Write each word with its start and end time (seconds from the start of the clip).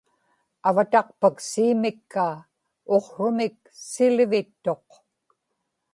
avataqpak 0.67 1.35
siimikkaa; 1.49 2.35
uqsrumik 2.95 3.57
silivittuq 3.89 4.87